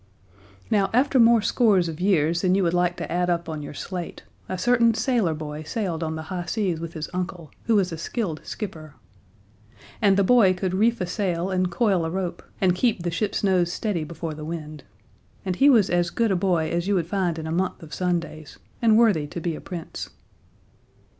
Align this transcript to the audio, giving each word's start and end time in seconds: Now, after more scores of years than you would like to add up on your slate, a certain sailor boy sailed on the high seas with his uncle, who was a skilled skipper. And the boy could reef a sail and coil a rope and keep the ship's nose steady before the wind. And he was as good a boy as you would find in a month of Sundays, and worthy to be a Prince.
Now, 0.71 0.89
after 0.93 1.19
more 1.19 1.43
scores 1.43 1.87
of 1.87 2.01
years 2.01 2.41
than 2.41 2.55
you 2.55 2.63
would 2.63 2.73
like 2.73 2.97
to 2.97 3.11
add 3.11 3.29
up 3.29 3.47
on 3.47 3.61
your 3.61 3.75
slate, 3.75 4.23
a 4.49 4.57
certain 4.57 4.95
sailor 4.95 5.35
boy 5.35 5.61
sailed 5.61 6.01
on 6.03 6.15
the 6.15 6.23
high 6.33 6.47
seas 6.47 6.79
with 6.79 6.93
his 6.93 7.07
uncle, 7.13 7.51
who 7.65 7.75
was 7.75 7.91
a 7.91 7.99
skilled 7.99 8.41
skipper. 8.43 8.95
And 10.01 10.17
the 10.17 10.23
boy 10.23 10.55
could 10.55 10.73
reef 10.73 11.01
a 11.01 11.05
sail 11.05 11.51
and 11.51 11.69
coil 11.69 12.03
a 12.03 12.09
rope 12.09 12.41
and 12.59 12.73
keep 12.73 13.03
the 13.03 13.11
ship's 13.11 13.43
nose 13.43 13.71
steady 13.71 14.03
before 14.03 14.33
the 14.33 14.43
wind. 14.43 14.83
And 15.45 15.57
he 15.57 15.69
was 15.69 15.87
as 15.91 16.09
good 16.09 16.31
a 16.31 16.35
boy 16.35 16.71
as 16.71 16.87
you 16.87 16.95
would 16.95 17.05
find 17.05 17.37
in 17.37 17.45
a 17.45 17.51
month 17.51 17.83
of 17.83 17.93
Sundays, 17.93 18.57
and 18.81 18.97
worthy 18.97 19.27
to 19.27 19.39
be 19.39 19.55
a 19.55 19.61
Prince. 19.61 20.09